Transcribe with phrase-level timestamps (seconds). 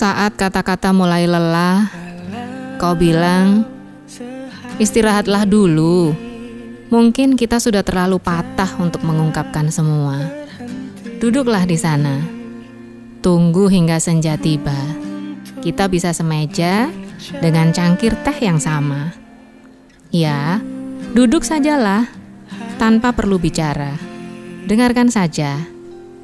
[0.00, 1.92] Saat kata-kata mulai lelah,
[2.80, 3.68] kau bilang,
[4.80, 6.16] "Istirahatlah dulu."
[6.88, 10.24] Mungkin kita sudah terlalu patah untuk mengungkapkan semua.
[11.20, 12.16] Duduklah di sana.
[13.20, 14.72] Tunggu hingga senja tiba.
[15.60, 16.88] Kita bisa semeja
[17.44, 19.12] dengan cangkir teh yang sama.
[20.08, 20.64] Ya,
[21.12, 22.08] duduk sajalah
[22.80, 24.00] tanpa perlu bicara.
[24.64, 25.60] Dengarkan saja.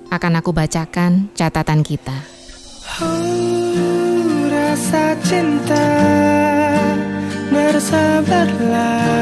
[0.08, 2.16] Akan aku bacakan catatan kita.
[3.04, 3.55] Oh,
[4.76, 5.88] rasa cinta.
[7.48, 9.15] Bersabarlah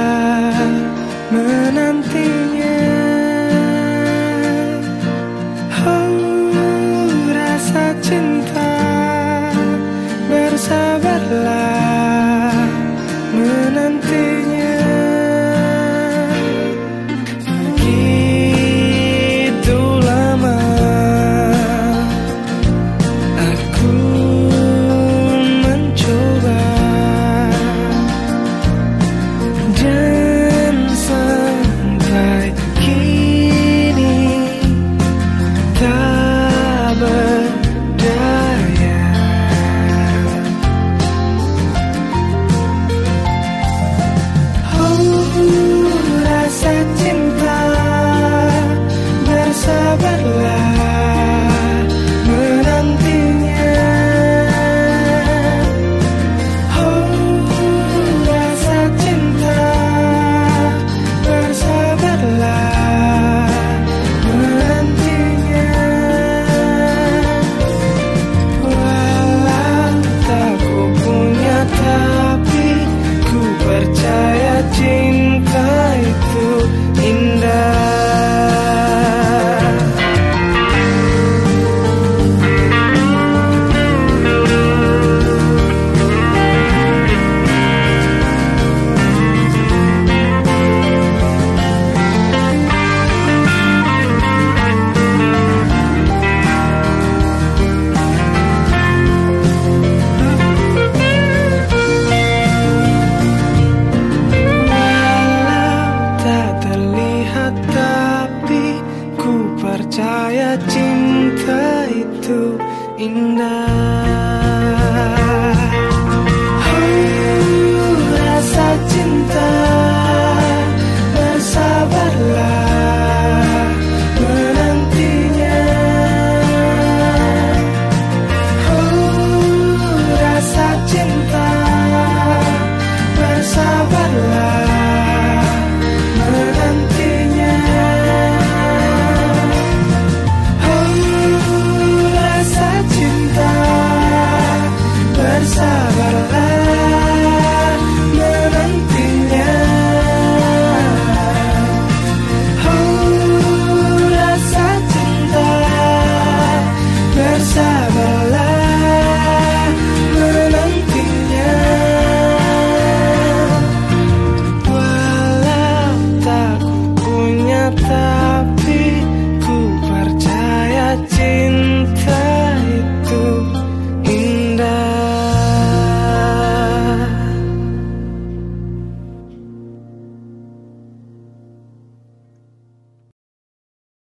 [112.24, 112.56] begitu
[112.96, 114.63] indah.